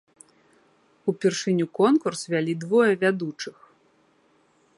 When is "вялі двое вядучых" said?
2.35-3.57